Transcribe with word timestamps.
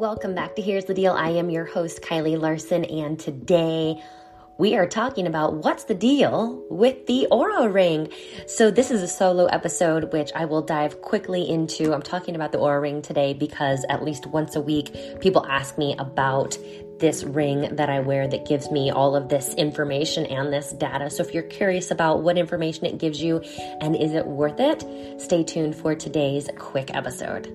Welcome 0.00 0.34
back 0.34 0.56
to 0.56 0.62
Here's 0.62 0.86
the 0.86 0.94
Deal. 0.94 1.12
I 1.12 1.28
am 1.32 1.50
your 1.50 1.66
host, 1.66 2.00
Kylie 2.00 2.40
Larson, 2.40 2.86
and 2.86 3.20
today 3.20 4.02
we 4.56 4.74
are 4.74 4.86
talking 4.86 5.26
about 5.26 5.62
what's 5.62 5.84
the 5.84 5.94
deal 5.94 6.64
with 6.70 7.04
the 7.04 7.28
Oura 7.30 7.70
Ring. 7.70 8.08
So, 8.46 8.70
this 8.70 8.90
is 8.90 9.02
a 9.02 9.06
solo 9.06 9.44
episode, 9.44 10.10
which 10.10 10.30
I 10.34 10.46
will 10.46 10.62
dive 10.62 11.02
quickly 11.02 11.46
into. 11.46 11.92
I'm 11.92 12.00
talking 12.00 12.34
about 12.34 12.50
the 12.50 12.56
Oura 12.56 12.80
Ring 12.80 13.02
today 13.02 13.34
because 13.34 13.84
at 13.90 14.02
least 14.02 14.24
once 14.24 14.56
a 14.56 14.62
week, 14.62 15.20
people 15.20 15.44
ask 15.46 15.76
me 15.76 15.94
about 15.98 16.56
this 16.98 17.22
ring 17.22 17.76
that 17.76 17.90
I 17.90 18.00
wear 18.00 18.26
that 18.26 18.48
gives 18.48 18.70
me 18.70 18.90
all 18.90 19.14
of 19.14 19.28
this 19.28 19.52
information 19.56 20.24
and 20.24 20.50
this 20.50 20.72
data. 20.72 21.10
So, 21.10 21.22
if 21.24 21.34
you're 21.34 21.42
curious 21.42 21.90
about 21.90 22.22
what 22.22 22.38
information 22.38 22.86
it 22.86 22.96
gives 22.96 23.22
you 23.22 23.40
and 23.82 23.94
is 23.94 24.14
it 24.14 24.26
worth 24.26 24.60
it, 24.60 25.20
stay 25.20 25.44
tuned 25.44 25.76
for 25.76 25.94
today's 25.94 26.48
quick 26.56 26.90
episode. 26.94 27.54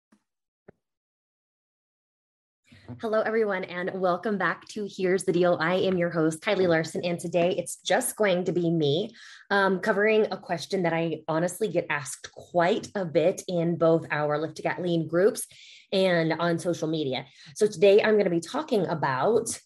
Hello, 2.99 3.21
everyone, 3.21 3.63
and 3.65 3.91
welcome 3.93 4.37
back 4.37 4.67
to 4.69 4.87
Here's 4.89 5.23
the 5.23 5.31
Deal. 5.31 5.57
I 5.61 5.75
am 5.75 5.97
your 5.97 6.09
host, 6.09 6.41
Kylie 6.41 6.67
Larson, 6.67 7.05
and 7.05 7.19
today 7.19 7.55
it's 7.57 7.77
just 7.77 8.15
going 8.15 8.43
to 8.45 8.51
be 8.51 8.69
me 8.69 9.11
um, 9.49 9.79
covering 9.79 10.25
a 10.31 10.37
question 10.37 10.83
that 10.83 10.93
I 10.93 11.21
honestly 11.27 11.67
get 11.67 11.85
asked 11.89 12.31
quite 12.31 12.89
a 12.95 13.05
bit 13.05 13.43
in 13.47 13.77
both 13.77 14.05
our 14.09 14.37
Lift 14.37 14.57
to 14.57 14.63
Get 14.63 14.81
Lean 14.81 15.07
groups 15.07 15.45
and 15.91 16.33
on 16.33 16.57
social 16.57 16.87
media. 16.87 17.25
So 17.55 17.67
today 17.67 18.01
I'm 18.01 18.13
going 18.13 18.25
to 18.25 18.31
be 18.31 18.39
talking 18.39 18.87
about 18.87 19.57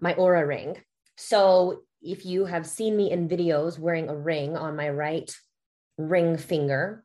my 0.00 0.14
Oura 0.14 0.46
ring. 0.46 0.76
So 1.16 1.82
if 2.02 2.26
you 2.26 2.46
have 2.46 2.66
seen 2.66 2.96
me 2.96 3.10
in 3.10 3.28
videos 3.28 3.78
wearing 3.78 4.08
a 4.08 4.16
ring 4.16 4.56
on 4.56 4.76
my 4.76 4.90
right 4.90 5.32
ring 5.98 6.36
finger, 6.36 7.04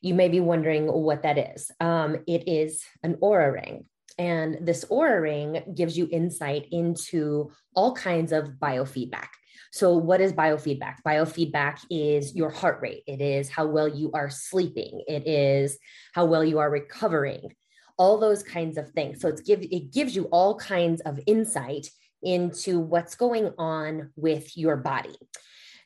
you 0.00 0.14
may 0.14 0.28
be 0.28 0.40
wondering 0.40 0.86
what 0.86 1.22
that 1.22 1.38
is. 1.38 1.70
Um, 1.80 2.18
it 2.26 2.48
is 2.48 2.82
an 3.02 3.14
Oura 3.16 3.52
ring. 3.52 3.86
And 4.18 4.58
this 4.66 4.84
Oura 4.86 5.22
ring 5.22 5.62
gives 5.74 5.96
you 5.96 6.08
insight 6.10 6.66
into 6.72 7.50
all 7.74 7.94
kinds 7.94 8.32
of 8.32 8.48
biofeedback. 8.60 9.28
So, 9.70 9.96
what 9.96 10.20
is 10.20 10.32
biofeedback? 10.32 10.96
Biofeedback 11.06 11.80
is 11.90 12.34
your 12.34 12.50
heart 12.50 12.80
rate, 12.82 13.02
it 13.06 13.20
is 13.20 13.48
how 13.48 13.66
well 13.66 13.88
you 13.88 14.10
are 14.12 14.30
sleeping, 14.30 15.02
it 15.06 15.26
is 15.26 15.78
how 16.12 16.24
well 16.24 16.44
you 16.44 16.58
are 16.58 16.70
recovering, 16.70 17.52
all 17.96 18.18
those 18.18 18.42
kinds 18.42 18.78
of 18.78 18.90
things. 18.90 19.20
So, 19.20 19.28
it's 19.28 19.42
give, 19.42 19.62
it 19.62 19.92
gives 19.92 20.16
you 20.16 20.24
all 20.24 20.58
kinds 20.58 21.00
of 21.02 21.20
insight 21.26 21.88
into 22.22 22.80
what's 22.80 23.14
going 23.14 23.52
on 23.58 24.10
with 24.16 24.56
your 24.56 24.76
body. 24.76 25.16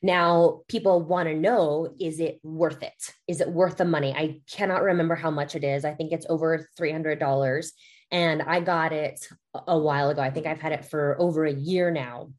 Now, 0.03 0.63
people 0.67 1.03
want 1.03 1.29
to 1.29 1.35
know 1.35 1.95
is 2.01 2.19
it 2.19 2.41
worth 2.43 2.83
it? 2.83 3.13
Is 3.29 3.41
it 3.41 3.49
worth 3.49 3.77
the 3.77 3.85
money? 3.85 4.13
I 4.13 4.41
cannot 4.51 4.83
remember 4.83 5.15
how 5.15 5.31
much 5.31 5.55
it 5.55 5.63
is. 5.63 5.85
I 5.85 5.95
think 5.95 6.13
it's 6.13 6.27
over 6.29 6.67
$300 6.79 7.71
and 8.13 8.43
I 8.43 8.61
got 8.61 8.93
it 8.93 9.27
a 9.67 9.79
while 9.79 10.11
ago. 10.11 10.23
I 10.23 10.31
think 10.31 10.47
I've 10.47 10.61
had 10.61 10.73
it 10.73 10.85
for 10.85 11.17
over 11.19 11.45
a 11.45 11.53
year 11.53 11.91
now. 11.91 12.31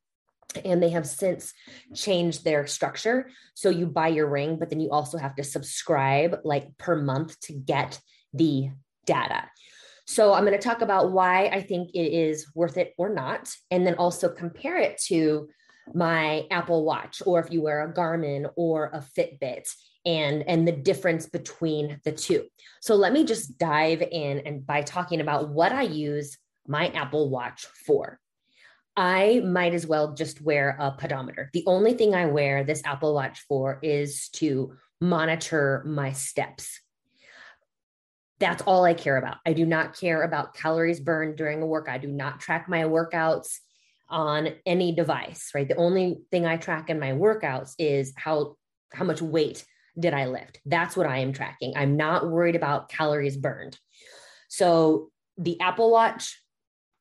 And 0.64 0.84
they 0.84 0.90
have 0.90 1.08
since 1.08 1.52
changed 1.96 2.44
their 2.44 2.68
structure. 2.68 3.32
So 3.56 3.70
you 3.70 3.88
buy 3.88 4.10
your 4.10 4.30
ring, 4.30 4.58
but 4.60 4.70
then 4.70 4.80
you 4.80 4.92
also 4.92 5.18
have 5.18 5.36
to 5.36 5.44
subscribe 5.44 6.42
like 6.44 6.78
per 6.78 6.96
month 6.96 7.40
to 7.42 7.54
get 7.54 8.00
the 8.34 8.70
data. 9.08 9.50
So 10.06 10.34
I'm 10.34 10.46
going 10.46 10.58
to 10.58 10.64
talk 10.64 10.82
about 10.82 11.12
why 11.12 11.48
I 11.48 11.62
think 11.62 11.92
it 11.96 12.14
is 12.14 12.52
worth 12.54 12.78
it 12.78 12.94
or 13.00 13.10
not, 13.10 13.50
and 13.72 13.88
then 13.88 13.96
also 13.96 14.30
compare 14.30 14.78
it 14.78 15.02
to 15.08 15.50
my 15.94 16.46
Apple 16.52 16.86
Watch, 16.86 17.24
or 17.26 17.40
if 17.40 17.52
you 17.52 17.62
wear 17.62 17.84
a 17.84 17.94
Garmin 17.94 18.50
or 18.56 18.92
a 18.94 19.00
Fitbit, 19.00 19.68
and 20.06 20.44
and 20.48 20.68
the 20.68 20.72
difference 20.72 21.28
between 21.28 22.00
the 22.04 22.12
two. 22.12 22.46
So 22.82 22.96
let 22.96 23.14
me 23.14 23.26
just 23.26 23.58
dive 23.58 24.02
in 24.02 24.40
and 24.40 24.66
by 24.66 24.82
talking 24.82 25.22
about 25.22 25.50
what 25.50 25.72
I 25.72 25.84
use 25.84 26.38
my 26.68 26.88
Apple 26.90 27.30
Watch 27.30 27.66
for. 27.86 28.20
I 28.96 29.42
might 29.44 29.74
as 29.74 29.88
well 29.88 30.14
just 30.14 30.42
wear 30.42 30.76
a 30.80 30.92
pedometer. 30.92 31.50
The 31.54 31.64
only 31.66 31.94
thing 31.94 32.14
I 32.14 32.28
wear 32.28 32.64
this 32.64 32.84
Apple 32.86 33.14
Watch 33.14 33.40
for 33.48 33.80
is 33.82 34.30
to 34.34 34.76
monitor 35.02 35.84
my 35.86 36.12
steps. 36.12 36.80
That's 38.40 38.62
all 38.64 38.84
I 38.84 38.94
care 38.94 39.18
about. 39.18 39.38
I 39.46 39.54
do 39.54 39.66
not 39.66 39.98
care 39.98 40.22
about 40.22 40.54
calories 40.54 41.00
burned 41.00 41.38
during 41.38 41.62
a 41.62 41.66
workout. 41.66 41.96
I 41.96 41.98
do 41.98 42.08
not 42.08 42.40
track 42.40 42.68
my 42.68 42.84
workouts 42.84 43.60
on 44.10 44.50
any 44.66 44.94
device, 44.94 45.52
right? 45.56 45.68
The 45.68 45.76
only 45.76 46.20
thing 46.30 46.46
I 46.46 46.58
track 46.58 46.90
in 46.90 47.00
my 47.00 47.12
workouts 47.12 47.74
is 47.80 48.14
how 48.16 48.58
how 48.94 49.06
much 49.06 49.22
weight 49.22 49.66
did 49.98 50.14
I 50.14 50.26
lift? 50.26 50.60
That's 50.66 50.98
what 50.98 51.08
I 51.08 51.20
am 51.20 51.34
tracking. 51.34 51.74
I'm 51.76 51.98
not 51.98 52.30
worried 52.30 52.56
about 52.56 52.90
calories 52.90 53.38
burned. 53.38 53.78
So 54.48 55.12
the 55.38 55.60
Apple 55.60 55.92
Watch 55.92 56.42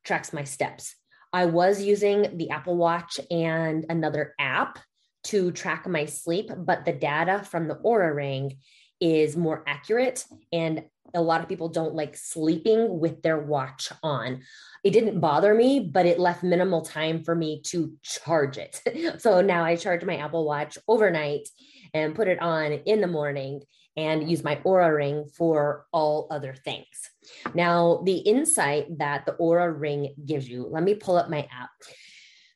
tracks 0.04 0.32
my 0.32 0.44
steps. 0.44 0.94
I 1.32 1.46
was 1.46 1.82
using 1.82 2.36
the 2.36 2.50
Apple 2.50 2.76
Watch 2.76 3.18
and 3.30 3.86
another 3.88 4.34
app 4.38 4.78
to 5.24 5.52
track 5.52 5.86
my 5.86 6.04
sleep, 6.04 6.50
but 6.56 6.84
the 6.84 6.92
data 6.92 7.42
from 7.48 7.68
the 7.68 7.76
Oura 7.76 8.14
Ring 8.14 8.58
is 9.02 9.36
more 9.36 9.64
accurate. 9.66 10.24
And 10.52 10.84
a 11.14 11.20
lot 11.20 11.42
of 11.42 11.48
people 11.48 11.68
don't 11.68 11.94
like 11.94 12.16
sleeping 12.16 13.00
with 13.00 13.22
their 13.22 13.38
watch 13.38 13.90
on. 14.02 14.42
It 14.84 14.92
didn't 14.92 15.20
bother 15.20 15.54
me, 15.54 15.80
but 15.80 16.06
it 16.06 16.18
left 16.18 16.42
minimal 16.42 16.82
time 16.82 17.22
for 17.22 17.34
me 17.34 17.60
to 17.66 17.92
charge 18.02 18.56
it. 18.56 18.80
so 19.20 19.40
now 19.40 19.64
I 19.64 19.76
charge 19.76 20.04
my 20.04 20.16
Apple 20.16 20.46
Watch 20.46 20.78
overnight 20.88 21.48
and 21.92 22.14
put 22.14 22.28
it 22.28 22.40
on 22.40 22.72
in 22.72 23.00
the 23.00 23.06
morning 23.06 23.60
and 23.96 24.30
use 24.30 24.42
my 24.42 24.56
Oura 24.64 24.94
ring 24.94 25.26
for 25.36 25.86
all 25.92 26.26
other 26.30 26.54
things. 26.54 26.86
Now, 27.54 28.00
the 28.04 28.16
insight 28.16 28.98
that 28.98 29.26
the 29.26 29.32
Oura 29.32 29.78
ring 29.78 30.14
gives 30.24 30.48
you, 30.48 30.66
let 30.66 30.82
me 30.82 30.94
pull 30.94 31.16
up 31.16 31.28
my 31.28 31.40
app. 31.52 31.70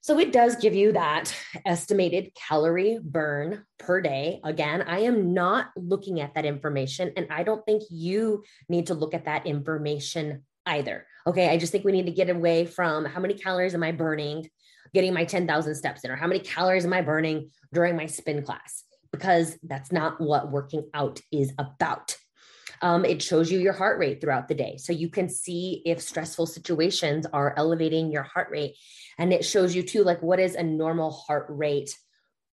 So 0.06 0.20
it 0.20 0.32
does 0.32 0.54
give 0.54 0.72
you 0.72 0.92
that 0.92 1.34
estimated 1.64 2.30
calorie 2.36 3.00
burn 3.02 3.64
per 3.76 4.00
day. 4.00 4.38
Again, 4.44 4.82
I 4.82 5.00
am 5.00 5.34
not 5.34 5.70
looking 5.74 6.20
at 6.20 6.34
that 6.34 6.44
information, 6.44 7.12
and 7.16 7.26
I 7.28 7.42
don't 7.42 7.66
think 7.66 7.82
you 7.90 8.44
need 8.68 8.86
to 8.86 8.94
look 8.94 9.14
at 9.14 9.24
that 9.24 9.46
information 9.46 10.44
either. 10.64 11.08
Okay, 11.26 11.48
I 11.48 11.58
just 11.58 11.72
think 11.72 11.84
we 11.84 11.90
need 11.90 12.06
to 12.06 12.12
get 12.12 12.30
away 12.30 12.66
from 12.66 13.04
how 13.04 13.18
many 13.18 13.34
calories 13.34 13.74
am 13.74 13.82
I 13.82 13.90
burning 13.90 14.48
getting 14.94 15.12
my 15.12 15.24
10,000 15.24 15.74
steps 15.74 16.04
in, 16.04 16.12
or 16.12 16.16
how 16.16 16.28
many 16.28 16.38
calories 16.38 16.84
am 16.84 16.92
I 16.92 17.02
burning 17.02 17.50
during 17.74 17.96
my 17.96 18.06
spin 18.06 18.44
class 18.44 18.84
because 19.10 19.58
that's 19.64 19.90
not 19.90 20.20
what 20.20 20.52
working 20.52 20.88
out 20.94 21.20
is 21.32 21.52
about. 21.58 22.16
Um, 22.82 23.04
it 23.04 23.22
shows 23.22 23.50
you 23.50 23.58
your 23.58 23.72
heart 23.72 23.98
rate 23.98 24.20
throughout 24.20 24.48
the 24.48 24.54
day. 24.54 24.76
So 24.76 24.92
you 24.92 25.08
can 25.08 25.28
see 25.28 25.82
if 25.84 26.00
stressful 26.00 26.46
situations 26.46 27.26
are 27.32 27.54
elevating 27.56 28.10
your 28.10 28.22
heart 28.22 28.48
rate. 28.50 28.76
And 29.18 29.32
it 29.32 29.44
shows 29.44 29.74
you 29.74 29.82
too, 29.82 30.04
like, 30.04 30.22
what 30.22 30.40
is 30.40 30.54
a 30.54 30.62
normal 30.62 31.10
heart 31.10 31.46
rate 31.48 31.96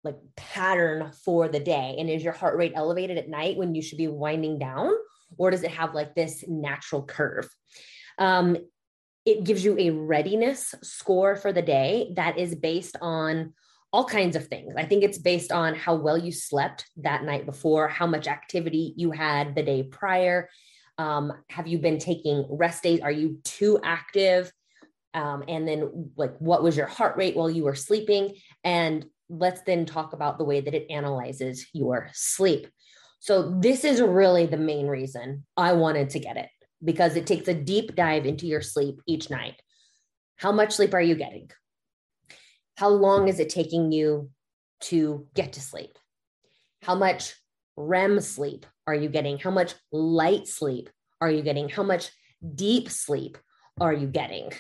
like 0.03 0.18
pattern 0.36 1.12
for 1.24 1.47
the 1.47 1.59
day? 1.59 1.95
And 1.97 2.09
is 2.09 2.24
your 2.24 2.33
heart 2.33 2.57
rate 2.57 2.74
elevated 2.75 3.18
at 3.18 3.30
night 3.30 3.57
when 3.57 3.74
you 3.75 3.81
should 3.81 3.97
be 3.97 4.07
winding 4.07 4.59
down? 4.59 4.92
Or 5.38 5.51
does 5.51 5.63
it 5.63 5.71
have 5.71 5.94
like 5.94 6.13
this 6.13 6.44
natural 6.47 7.03
curve? 7.03 7.50
Um, 8.18 8.57
it 9.25 9.45
gives 9.45 9.63
you 9.63 9.77
a 9.80 9.92
readiness 9.92 10.75
score 10.83 11.36
for 11.36 11.53
the 11.53 11.62
day 11.62 12.12
that 12.15 12.38
is 12.38 12.56
based 12.56 12.97
on 13.01 13.53
all 13.94 14.04
kinds 14.04 14.36
of 14.36 14.48
things. 14.48 14.74
I 14.75 14.86
think 14.86 15.04
it's 15.04 15.19
based 15.19 15.51
on 15.51 15.75
how 15.75 15.95
well 15.95 16.18
you 16.18 16.31
slept 16.31 16.90
that 16.98 17.24
night 17.24 17.45
before, 17.45 17.88
how 17.88 18.07
much 18.07 18.28
activity 18.28 18.94
you 18.98 19.12
had 19.12 19.54
the 19.54 19.62
day 19.62 19.84
prior. 19.84 20.50
Um, 20.98 21.31
have 21.50 21.68
you 21.68 21.78
been 21.78 22.00
taking 22.00 22.45
rest 22.50 22.81
days? 22.81 23.01
Are 23.01 23.12
you 23.12 23.40
too 23.44 23.80
active? 23.84 24.51
Um, 25.13 25.44
and 25.48 25.68
then, 25.68 26.10
like, 26.18 26.36
what 26.40 26.63
was 26.63 26.75
your 26.75 26.88
heart 26.88 27.18
rate 27.18 27.36
while 27.36 27.51
you 27.51 27.63
were 27.63 27.75
sleeping? 27.75 28.34
And 28.63 29.06
let's 29.30 29.62
then 29.62 29.86
talk 29.86 30.13
about 30.13 30.40
the 30.40 30.44
way 30.44 30.60
that 30.60 30.74
it 30.74 30.88
analyzes 30.90 31.68
your 31.72 32.10
sleep. 32.13 32.68
So, 33.19 33.60
this 33.60 33.84
is 33.86 34.01
really 34.01 34.48
the 34.48 34.57
main 34.57 34.88
reason 34.88 35.45
I 35.56 35.74
wanted 35.74 36.10
to 36.12 36.19
get 36.19 36.38
it 36.38 36.50
because 36.84 37.16
it 37.16 37.28
takes 37.28 37.48
a 37.48 37.54
deep 37.54 37.95
dive 37.95 38.25
into 38.25 38.48
your 38.48 38.62
sleep 38.62 39.01
each 39.07 39.30
night. 39.30 39.62
How 40.38 40.51
much 40.51 40.74
sleep 40.74 40.95
are 40.95 41.01
you 41.01 41.13
getting? 41.13 41.51
How 42.75 42.89
long 42.89 43.27
is 43.27 43.39
it 43.39 43.49
taking 43.49 43.91
you 43.91 44.29
to 44.81 45.27
get 45.33 45.53
to 45.53 45.61
sleep? 45.61 45.97
How 46.81 46.95
much 46.95 47.33
REM 47.77 48.19
sleep 48.19 48.65
are 48.87 48.95
you 48.95 49.09
getting? 49.09 49.37
How 49.37 49.51
much 49.51 49.75
light 49.91 50.47
sleep 50.47 50.89
are 51.21 51.31
you 51.31 51.41
getting? 51.41 51.69
How 51.69 51.83
much 51.83 52.09
deep 52.55 52.89
sleep 52.89 53.37
are 53.79 53.93
you 53.93 54.07
getting? 54.07 54.51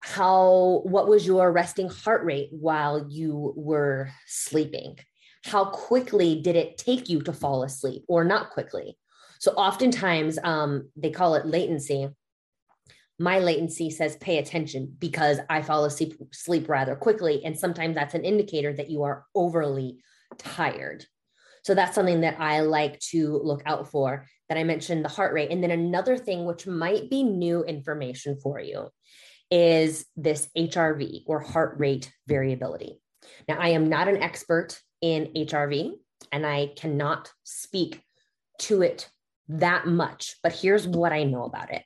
How, 0.00 0.82
what 0.84 1.08
was 1.08 1.26
your 1.26 1.50
resting 1.52 1.88
heart 1.88 2.24
rate 2.24 2.48
while 2.52 3.06
you 3.08 3.52
were 3.56 4.10
sleeping? 4.26 4.98
How 5.44 5.66
quickly 5.66 6.40
did 6.40 6.56
it 6.56 6.78
take 6.78 7.08
you 7.08 7.20
to 7.22 7.32
fall 7.32 7.62
asleep 7.62 8.04
or 8.08 8.24
not 8.24 8.50
quickly? 8.50 8.96
So, 9.38 9.52
oftentimes, 9.52 10.38
um, 10.42 10.90
they 10.96 11.10
call 11.10 11.34
it 11.34 11.46
latency. 11.46 12.08
My 13.18 13.38
latency 13.38 13.90
says 13.90 14.16
pay 14.16 14.38
attention 14.38 14.94
because 14.98 15.38
I 15.48 15.62
fall 15.62 15.84
asleep 15.84 16.14
sleep 16.32 16.68
rather 16.68 16.96
quickly. 16.96 17.42
And 17.44 17.58
sometimes 17.58 17.94
that's 17.94 18.14
an 18.14 18.24
indicator 18.24 18.72
that 18.74 18.90
you 18.90 19.04
are 19.04 19.24
overly 19.34 19.98
tired. 20.38 21.06
So 21.62 21.74
that's 21.74 21.94
something 21.94 22.20
that 22.20 22.38
I 22.38 22.60
like 22.60 23.00
to 23.10 23.40
look 23.42 23.62
out 23.66 23.90
for. 23.90 24.26
That 24.48 24.58
I 24.58 24.64
mentioned 24.64 25.04
the 25.04 25.08
heart 25.08 25.34
rate. 25.34 25.50
And 25.50 25.60
then 25.60 25.72
another 25.72 26.16
thing, 26.16 26.44
which 26.44 26.68
might 26.68 27.10
be 27.10 27.24
new 27.24 27.64
information 27.64 28.38
for 28.40 28.60
you, 28.60 28.90
is 29.50 30.06
this 30.16 30.48
HRV 30.56 31.22
or 31.26 31.40
heart 31.40 31.78
rate 31.78 32.12
variability. 32.28 33.00
Now, 33.48 33.58
I 33.58 33.70
am 33.70 33.88
not 33.88 34.08
an 34.08 34.22
expert 34.22 34.80
in 35.00 35.32
HRV 35.36 35.94
and 36.32 36.46
I 36.46 36.72
cannot 36.76 37.32
speak 37.44 38.02
to 38.60 38.82
it 38.82 39.08
that 39.48 39.86
much, 39.86 40.36
but 40.42 40.52
here's 40.52 40.86
what 40.86 41.12
I 41.12 41.24
know 41.24 41.44
about 41.44 41.72
it. 41.72 41.82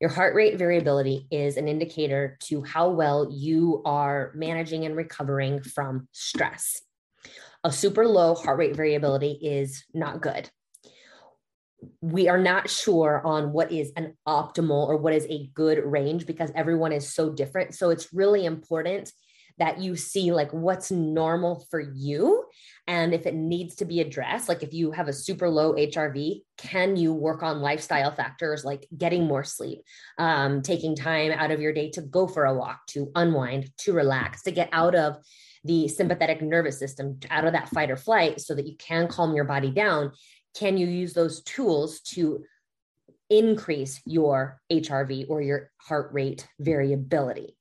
Your 0.00 0.10
heart 0.10 0.34
rate 0.34 0.56
variability 0.58 1.26
is 1.30 1.56
an 1.56 1.68
indicator 1.68 2.38
to 2.44 2.62
how 2.62 2.88
well 2.88 3.28
you 3.30 3.82
are 3.84 4.32
managing 4.34 4.86
and 4.86 4.96
recovering 4.96 5.62
from 5.62 6.08
stress 6.12 6.80
a 7.64 7.72
super 7.72 8.06
low 8.06 8.34
heart 8.34 8.58
rate 8.58 8.76
variability 8.76 9.32
is 9.32 9.84
not 9.92 10.20
good. 10.20 10.48
We 12.00 12.28
are 12.28 12.38
not 12.38 12.68
sure 12.68 13.22
on 13.24 13.52
what 13.52 13.72
is 13.72 13.92
an 13.96 14.16
optimal 14.26 14.86
or 14.86 14.96
what 14.96 15.14
is 15.14 15.26
a 15.28 15.50
good 15.54 15.78
range 15.84 16.26
because 16.26 16.50
everyone 16.54 16.92
is 16.92 17.12
so 17.12 17.30
different. 17.30 17.74
So 17.74 17.90
it's 17.90 18.12
really 18.12 18.44
important 18.44 19.12
that 19.58 19.78
you 19.78 19.96
see 19.96 20.32
like 20.32 20.50
what's 20.52 20.90
normal 20.90 21.66
for 21.70 21.80
you 21.80 22.44
and 22.90 23.14
if 23.14 23.24
it 23.24 23.34
needs 23.34 23.76
to 23.76 23.84
be 23.84 24.00
addressed 24.00 24.48
like 24.48 24.64
if 24.64 24.74
you 24.74 24.90
have 24.90 25.06
a 25.06 25.12
super 25.12 25.48
low 25.48 25.74
hrv 25.74 26.42
can 26.58 26.96
you 26.96 27.14
work 27.14 27.42
on 27.42 27.60
lifestyle 27.60 28.10
factors 28.10 28.64
like 28.64 28.86
getting 28.98 29.24
more 29.24 29.44
sleep 29.44 29.80
um, 30.18 30.60
taking 30.60 30.96
time 30.96 31.30
out 31.30 31.52
of 31.52 31.60
your 31.60 31.72
day 31.72 31.88
to 31.90 32.02
go 32.02 32.26
for 32.26 32.44
a 32.44 32.54
walk 32.54 32.80
to 32.86 33.10
unwind 33.14 33.70
to 33.78 33.92
relax 33.92 34.42
to 34.42 34.50
get 34.50 34.68
out 34.72 34.94
of 34.94 35.16
the 35.64 35.88
sympathetic 35.88 36.40
nervous 36.42 36.78
system 36.78 37.18
out 37.30 37.44
of 37.44 37.52
that 37.52 37.68
fight 37.68 37.90
or 37.90 37.96
flight 37.96 38.40
so 38.40 38.54
that 38.54 38.66
you 38.66 38.76
can 38.76 39.08
calm 39.08 39.34
your 39.34 39.44
body 39.44 39.70
down? 39.70 40.12
Can 40.54 40.76
you 40.76 40.86
use 40.86 41.12
those 41.12 41.42
tools 41.42 42.00
to 42.00 42.44
increase 43.28 44.00
your 44.04 44.60
hrv 44.72 45.26
or 45.28 45.40
your 45.40 45.70
heart 45.78 46.12
rate 46.12 46.48
variability 46.58 47.56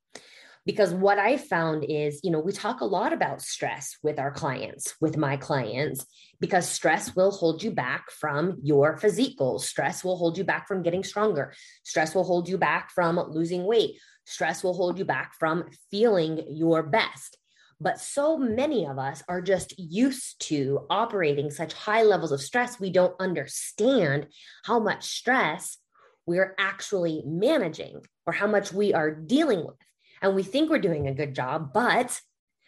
because 0.66 0.94
what 0.94 1.18
i 1.18 1.38
found 1.38 1.86
is 1.88 2.20
you 2.24 2.32
know 2.32 2.40
we 2.40 2.52
talk 2.52 2.82
a 2.82 2.86
lot 2.86 3.14
about 3.14 3.42
stress 3.42 3.98
with 4.04 4.20
our 4.20 4.32
clients 4.32 4.96
with 5.00 5.18
my 5.18 5.38
clients 5.38 6.06
because 6.40 6.68
stress 6.68 7.16
will 7.16 7.32
hold 7.32 7.62
you 7.62 7.72
back 7.72 8.10
from 8.12 8.58
your 8.64 8.98
physique 8.98 9.38
goals. 9.38 9.68
Stress 9.68 10.04
will 10.04 10.16
hold 10.16 10.38
you 10.38 10.44
back 10.44 10.68
from 10.68 10.84
getting 10.84 11.04
stronger. 11.04 11.54
Stress 11.84 12.16
will 12.16 12.24
hold 12.24 12.48
you 12.48 12.58
back 12.58 12.92
from 12.92 13.20
losing 13.30 13.66
weight. 13.66 14.00
Stress 14.26 14.64
will 14.64 14.74
hold 14.74 14.98
you 14.98 15.06
back 15.06 15.34
from 15.38 15.66
feeling 15.92 16.44
your 16.50 16.84
best. 16.84 17.38
But 17.82 18.00
so 18.00 18.38
many 18.38 18.86
of 18.86 19.00
us 19.00 19.24
are 19.28 19.42
just 19.42 19.78
used 19.78 20.40
to 20.48 20.86
operating 20.90 21.50
such 21.50 21.74
high 21.74 22.04
levels 22.04 22.32
of 22.32 22.42
stress, 22.42 22.80
we 22.80 22.90
don't 22.90 23.16
understand 23.20 24.28
how 24.66 24.80
much 24.80 25.06
stress 25.06 25.78
we're 26.26 26.56
actually 26.60 27.24
managing 27.26 28.02
or 28.26 28.34
how 28.34 28.48
much 28.48 28.74
we 28.74 28.94
are 28.94 29.12
dealing 29.12 29.66
with. 29.66 29.76
And 30.22 30.36
we 30.36 30.44
think 30.44 30.70
we're 30.70 30.80
doing 30.80 31.08
a 31.08 31.14
good 31.14 31.34
job, 31.34 31.72
but 31.74 32.20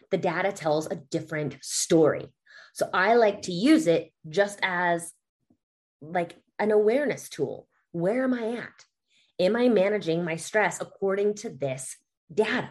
the 0.10 0.18
data 0.18 0.52
tells 0.52 0.88
a 0.88 0.96
different 0.96 1.58
story. 1.62 2.28
So 2.74 2.90
I 2.94 3.16
like 3.16 3.44
to 3.44 3.52
use 3.52 3.88
it 3.88 4.12
just 4.30 4.60
as 4.62 5.12
like 6.02 6.36
an 6.60 6.72
awareness 6.72 7.30
tool. 7.30 7.68
Where 7.92 8.24
am 8.24 8.34
I 8.34 8.58
at? 8.58 8.86
Am 9.40 9.56
I 9.56 9.70
managing 9.70 10.24
my 10.24 10.36
stress 10.36 10.80
according 10.80 11.36
to 11.36 11.50
this 11.50 11.98
data? 12.34 12.70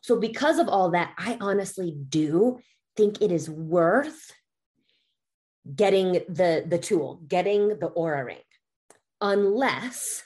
So, 0.00 0.20
because 0.20 0.58
of 0.58 0.68
all 0.68 0.90
that, 0.90 1.14
I 1.18 1.38
honestly 1.40 1.90
do 1.90 2.60
think 2.96 3.20
it 3.20 3.32
is 3.32 3.50
worth 3.50 4.32
getting 5.74 6.12
the, 6.12 6.64
the 6.66 6.78
tool, 6.78 7.20
getting 7.26 7.68
the 7.68 7.90
Oura 7.90 8.24
ring, 8.24 8.38
unless, 9.20 10.22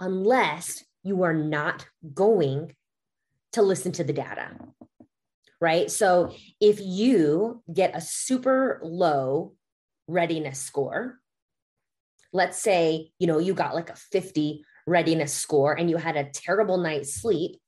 unless 0.00 0.84
you 1.04 1.22
are 1.22 1.34
not 1.34 1.86
going 2.14 2.74
to 3.52 3.62
listen 3.62 3.92
to 3.92 4.04
the 4.04 4.12
data. 4.12 4.50
Right. 5.60 5.90
So 5.90 6.34
if 6.60 6.80
you 6.80 7.62
get 7.72 7.96
a 7.96 8.00
super 8.00 8.80
low 8.82 9.54
readiness 10.08 10.58
score, 10.58 11.20
let's 12.32 12.58
say, 12.58 13.12
you 13.18 13.26
know, 13.26 13.38
you 13.38 13.54
got 13.54 13.74
like 13.74 13.90
a 13.90 13.96
50 13.96 14.64
readiness 14.86 15.32
score 15.32 15.72
and 15.72 15.88
you 15.88 15.96
had 15.96 16.16
a 16.16 16.28
terrible 16.30 16.78
night's 16.78 17.14
sleep, 17.14 17.60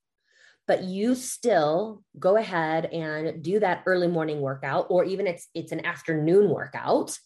but 0.67 0.83
you 0.83 1.15
still 1.15 2.03
go 2.19 2.35
ahead 2.35 2.85
and 2.85 3.41
do 3.41 3.59
that 3.59 3.83
early 3.85 4.07
morning 4.07 4.41
workout 4.41 4.87
or 4.89 5.05
even 5.05 5.25
it's 5.25 5.47
it's 5.55 5.71
an 5.71 5.85
afternoon 5.85 6.49
workout 6.49 7.17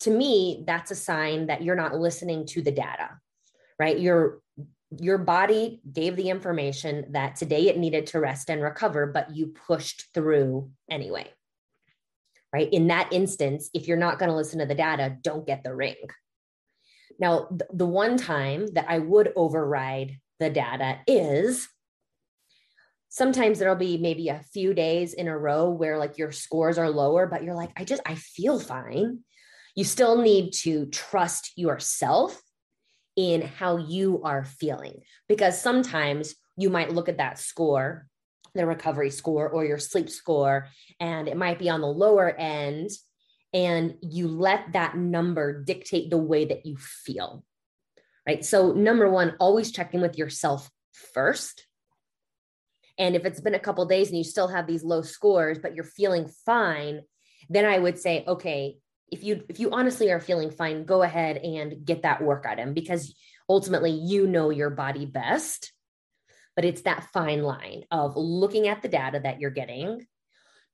to 0.00 0.10
me 0.10 0.62
that's 0.66 0.90
a 0.90 0.94
sign 0.94 1.48
that 1.48 1.62
you're 1.62 1.76
not 1.76 1.98
listening 1.98 2.46
to 2.46 2.62
the 2.62 2.70
data 2.70 3.10
right 3.78 3.98
your 3.98 4.40
your 5.00 5.18
body 5.18 5.80
gave 5.90 6.16
the 6.16 6.28
information 6.28 7.06
that 7.12 7.36
today 7.36 7.68
it 7.68 7.78
needed 7.78 8.06
to 8.06 8.20
rest 8.20 8.50
and 8.50 8.62
recover 8.62 9.06
but 9.06 9.34
you 9.34 9.46
pushed 9.46 10.12
through 10.12 10.70
anyway 10.90 11.28
right 12.52 12.72
in 12.72 12.88
that 12.88 13.12
instance 13.12 13.70
if 13.74 13.88
you're 13.88 13.96
not 13.96 14.18
going 14.18 14.28
to 14.28 14.36
listen 14.36 14.58
to 14.58 14.66
the 14.66 14.74
data 14.74 15.16
don't 15.22 15.46
get 15.46 15.62
the 15.64 15.74
ring 15.74 15.96
now 17.18 17.48
the 17.72 17.86
one 17.86 18.16
time 18.16 18.66
that 18.74 18.86
i 18.88 18.98
would 18.98 19.32
override 19.36 20.18
the 20.40 20.50
data 20.50 20.98
is 21.06 21.68
sometimes 23.12 23.58
there'll 23.58 23.76
be 23.76 23.98
maybe 23.98 24.30
a 24.30 24.42
few 24.52 24.72
days 24.72 25.12
in 25.12 25.28
a 25.28 25.38
row 25.38 25.68
where 25.68 25.98
like 25.98 26.16
your 26.16 26.32
scores 26.32 26.78
are 26.78 26.88
lower, 26.88 27.26
but 27.26 27.44
you're 27.44 27.54
like, 27.54 27.70
I 27.76 27.84
just, 27.84 28.00
I 28.06 28.14
feel 28.14 28.58
fine. 28.58 29.18
You 29.76 29.84
still 29.84 30.22
need 30.22 30.54
to 30.62 30.86
trust 30.86 31.52
yourself 31.54 32.40
in 33.16 33.42
how 33.42 33.76
you 33.76 34.22
are 34.22 34.44
feeling 34.44 35.00
because 35.28 35.60
sometimes 35.60 36.34
you 36.56 36.70
might 36.70 36.92
look 36.92 37.08
at 37.08 37.18
that 37.18 37.38
score, 37.38 38.06
the 38.54 38.66
recovery 38.66 39.10
score 39.10 39.48
or 39.48 39.64
your 39.64 39.78
sleep 39.78 40.08
score, 40.08 40.68
and 41.00 41.28
it 41.28 41.36
might 41.36 41.58
be 41.58 41.68
on 41.68 41.80
the 41.80 41.86
lower 41.86 42.30
end. 42.30 42.90
And 43.54 43.96
you 44.00 44.28
let 44.28 44.72
that 44.72 44.96
number 44.96 45.62
dictate 45.62 46.08
the 46.08 46.16
way 46.16 46.46
that 46.46 46.64
you 46.64 46.76
feel. 46.78 47.44
Right. 48.26 48.44
So, 48.44 48.72
number 48.72 49.10
one, 49.10 49.34
always 49.40 49.72
check 49.72 49.92
in 49.94 50.00
with 50.00 50.16
yourself 50.16 50.70
first 51.12 51.66
and 52.98 53.16
if 53.16 53.24
it's 53.24 53.40
been 53.40 53.54
a 53.54 53.60
couple 53.60 53.84
days 53.86 54.08
and 54.08 54.18
you 54.18 54.24
still 54.24 54.48
have 54.48 54.66
these 54.66 54.84
low 54.84 55.02
scores, 55.02 55.58
but 55.58 55.74
you're 55.74 55.84
feeling 55.84 56.28
fine, 56.44 57.02
then 57.48 57.64
I 57.64 57.78
would 57.78 57.98
say, 57.98 58.24
okay, 58.26 58.76
if 59.12 59.22
you 59.22 59.44
if 59.48 59.60
you 59.60 59.70
honestly 59.70 60.10
are 60.10 60.18
feeling 60.18 60.50
fine, 60.50 60.84
go 60.84 61.02
ahead 61.02 61.36
and 61.36 61.84
get 61.84 62.02
that 62.02 62.22
workout 62.22 62.58
in 62.58 62.72
because 62.72 63.14
ultimately 63.48 63.90
you 63.90 64.26
know 64.26 64.50
your 64.50 64.70
body 64.70 65.04
best. 65.04 65.72
But 66.56 66.64
it's 66.64 66.82
that 66.82 67.08
fine 67.12 67.42
line 67.42 67.84
of 67.90 68.16
looking 68.16 68.68
at 68.68 68.82
the 68.82 68.88
data 68.88 69.20
that 69.22 69.38
you're 69.38 69.50
getting, 69.50 70.06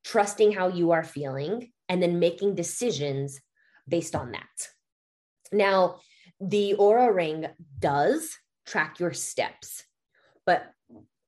trusting 0.05 0.53
how 0.53 0.69
you 0.69 0.93
are 0.93 1.05
feeling, 1.05 1.73
and 1.89 2.03
then 2.03 2.21
making 2.21 2.55
decisions 2.55 3.41
based 3.89 4.15
on 4.15 4.33
that. 4.33 4.69
Now, 5.53 5.99
the 6.41 6.77
Oura 6.79 7.15
Ring 7.15 7.47
does 7.79 8.37
track 8.67 9.01
your 9.01 9.13
steps, 9.13 9.85
but 10.47 10.73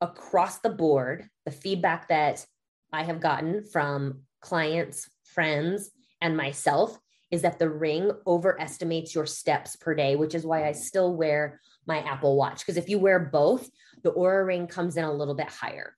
across 0.00 0.58
the 0.58 0.70
board, 0.70 1.28
the 1.44 1.50
feedback 1.50 2.08
that 2.08 2.44
I 2.92 3.04
have 3.04 3.20
gotten 3.20 3.64
from 3.64 4.22
clients, 4.40 5.08
friends, 5.24 5.90
and 6.20 6.36
myself 6.36 6.98
is 7.30 7.42
that 7.42 7.58
the 7.58 7.68
ring 7.68 8.10
overestimates 8.26 9.14
your 9.14 9.26
steps 9.26 9.76
per 9.76 9.94
day, 9.94 10.16
which 10.16 10.34
is 10.34 10.44
why 10.44 10.66
I 10.66 10.72
still 10.72 11.14
wear 11.14 11.60
my 11.86 12.00
Apple 12.00 12.36
Watch. 12.36 12.58
Because 12.58 12.76
if 12.76 12.88
you 12.88 12.98
wear 12.98 13.18
both, 13.18 13.68
the 14.02 14.12
Oura 14.12 14.44
ring 14.44 14.66
comes 14.66 14.96
in 14.96 15.04
a 15.04 15.12
little 15.12 15.34
bit 15.34 15.48
higher. 15.48 15.96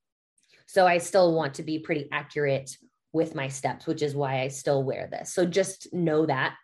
So 0.66 0.86
I 0.86 0.98
still 0.98 1.34
want 1.34 1.54
to 1.54 1.62
be 1.62 1.78
pretty 1.78 2.08
accurate 2.12 2.76
with 3.12 3.34
my 3.34 3.48
steps, 3.48 3.86
which 3.86 4.02
is 4.02 4.14
why 4.14 4.40
I 4.40 4.48
still 4.48 4.82
wear 4.82 5.08
this. 5.10 5.32
So 5.32 5.44
just 5.44 5.92
know 5.92 6.26
that. 6.26 6.54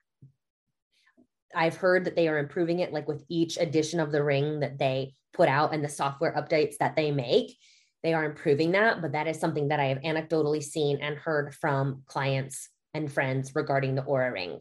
I've 1.55 1.77
heard 1.77 2.05
that 2.05 2.15
they 2.15 2.29
are 2.29 2.39
improving 2.39 2.81
it 2.81 2.93
like 2.93 3.09
with 3.09 3.25
each 3.29 3.57
edition 3.57 4.01
of 4.01 4.13
the 4.13 4.23
ring 4.23 4.61
that 4.61 4.79
they 4.79 5.15
put 5.33 5.49
out 5.49 5.73
and 5.73 5.83
the 5.83 5.89
software 5.89 6.33
updates 6.33 6.77
that 6.79 6.97
they 6.97 7.11
make 7.11 7.57
they 8.03 8.15
are 8.15 8.25
improving 8.25 8.73
that 8.73 9.01
but 9.01 9.13
that 9.13 9.27
is 9.27 9.39
something 9.39 9.69
that 9.69 9.81
i 9.81 9.87
have 9.87 9.99
anecdotally 9.99 10.63
seen 10.63 10.99
and 11.01 11.17
heard 11.17 11.55
from 11.55 12.03
clients 12.07 12.69
and 12.99 13.11
friends 13.11 13.55
regarding 13.55 13.95
the 13.95 14.03
Oura 14.03 14.33
ring. 14.33 14.61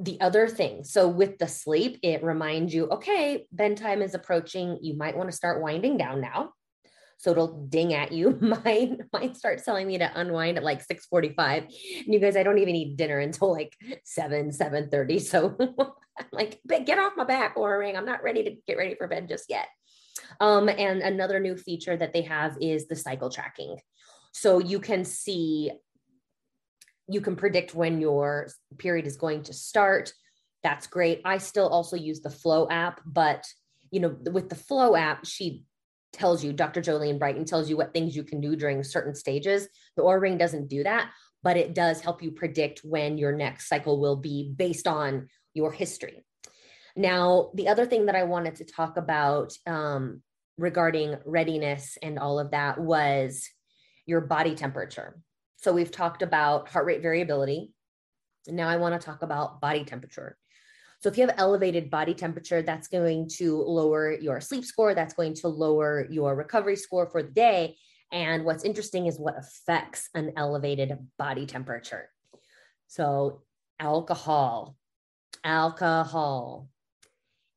The 0.00 0.20
other 0.20 0.48
thing, 0.48 0.82
so 0.82 1.06
with 1.06 1.38
the 1.38 1.46
sleep, 1.46 2.00
it 2.02 2.24
reminds 2.24 2.74
you, 2.74 2.88
okay, 2.88 3.46
bedtime 3.52 4.02
is 4.02 4.14
approaching. 4.14 4.78
You 4.82 4.96
might 4.96 5.16
want 5.16 5.30
to 5.30 5.36
start 5.36 5.62
winding 5.62 5.96
down 5.96 6.20
now. 6.20 6.50
So 7.18 7.30
it'll 7.30 7.66
ding 7.66 7.94
at 7.94 8.10
you. 8.10 8.36
Mine, 8.64 8.98
mine 9.12 9.34
starts 9.34 9.64
telling 9.64 9.86
me 9.86 9.98
to 9.98 10.10
unwind 10.20 10.58
at 10.58 10.64
like 10.64 10.80
645. 10.82 11.62
And 11.62 11.72
you 12.12 12.18
guys, 12.18 12.36
I 12.36 12.42
don't 12.42 12.58
even 12.58 12.74
eat 12.74 12.96
dinner 12.96 13.18
until 13.18 13.52
like 13.52 13.72
7, 14.04 14.50
7:30. 14.50 15.20
So 15.20 15.56
I'm 16.18 16.26
like, 16.32 16.60
get 16.84 16.98
off 16.98 17.12
my 17.16 17.24
back, 17.24 17.56
Oura 17.56 17.78
ring. 17.78 17.96
I'm 17.96 18.04
not 18.04 18.22
ready 18.22 18.42
to 18.44 18.56
get 18.66 18.76
ready 18.76 18.94
for 18.96 19.06
bed 19.06 19.28
just 19.28 19.46
yet. 19.48 19.68
Um, 20.40 20.68
and 20.68 21.00
another 21.00 21.40
new 21.40 21.56
feature 21.56 21.96
that 21.96 22.12
they 22.12 22.22
have 22.22 22.56
is 22.60 22.88
the 22.88 22.96
cycle 22.96 23.30
tracking. 23.30 23.78
So 24.32 24.58
you 24.58 24.80
can 24.80 25.04
see, 25.04 25.70
you 27.08 27.20
can 27.20 27.36
predict 27.36 27.74
when 27.74 28.00
your 28.00 28.48
period 28.78 29.06
is 29.06 29.16
going 29.16 29.42
to 29.44 29.52
start. 29.52 30.12
That's 30.62 30.86
great. 30.86 31.20
I 31.24 31.38
still 31.38 31.68
also 31.68 31.96
use 31.96 32.20
the 32.20 32.30
Flow 32.30 32.68
app, 32.68 33.00
but 33.04 33.44
you 33.90 34.00
know, 34.00 34.16
with 34.32 34.48
the 34.48 34.54
Flow 34.54 34.96
app, 34.96 35.26
she 35.26 35.64
tells 36.12 36.42
you, 36.42 36.52
Dr. 36.52 36.80
Jolene 36.80 37.18
Brighten 37.18 37.44
tells 37.44 37.68
you 37.68 37.76
what 37.76 37.92
things 37.92 38.16
you 38.16 38.22
can 38.22 38.40
do 38.40 38.56
during 38.56 38.82
certain 38.82 39.14
stages. 39.14 39.68
The 39.96 40.02
Oura 40.02 40.20
Ring 40.20 40.38
doesn't 40.38 40.68
do 40.68 40.84
that, 40.84 41.10
but 41.42 41.56
it 41.56 41.74
does 41.74 42.00
help 42.00 42.22
you 42.22 42.30
predict 42.30 42.80
when 42.84 43.18
your 43.18 43.32
next 43.32 43.68
cycle 43.68 44.00
will 44.00 44.16
be 44.16 44.52
based 44.56 44.86
on 44.86 45.28
your 45.52 45.70
history. 45.70 46.24
Now, 46.96 47.50
the 47.54 47.68
other 47.68 47.86
thing 47.86 48.06
that 48.06 48.14
I 48.14 48.22
wanted 48.22 48.56
to 48.56 48.64
talk 48.64 48.96
about 48.96 49.52
um, 49.66 50.22
regarding 50.56 51.16
readiness 51.24 51.98
and 52.02 52.18
all 52.18 52.38
of 52.38 52.52
that 52.52 52.78
was 52.78 53.48
your 54.06 54.20
body 54.20 54.54
temperature. 54.54 55.18
So 55.64 55.72
we've 55.72 55.90
talked 55.90 56.20
about 56.20 56.68
heart 56.68 56.84
rate 56.84 57.00
variability. 57.00 57.72
And 58.46 58.54
Now 58.54 58.68
I 58.68 58.76
want 58.76 59.00
to 59.00 59.02
talk 59.02 59.22
about 59.22 59.62
body 59.62 59.82
temperature. 59.82 60.36
So 61.00 61.08
if 61.08 61.16
you 61.16 61.26
have 61.26 61.36
elevated 61.38 61.88
body 61.88 62.12
temperature, 62.12 62.60
that's 62.60 62.86
going 62.86 63.30
to 63.38 63.62
lower 63.62 64.12
your 64.12 64.42
sleep 64.42 64.66
score, 64.66 64.94
that's 64.94 65.14
going 65.14 65.32
to 65.36 65.48
lower 65.48 66.06
your 66.10 66.36
recovery 66.36 66.76
score 66.76 67.08
for 67.08 67.22
the 67.22 67.30
day. 67.30 67.78
And 68.12 68.44
what's 68.44 68.62
interesting 68.62 69.06
is 69.06 69.18
what 69.18 69.38
affects 69.38 70.10
an 70.14 70.34
elevated 70.36 70.98
body 71.18 71.46
temperature. 71.46 72.10
So 72.88 73.40
alcohol, 73.80 74.76
alcohol. 75.44 76.68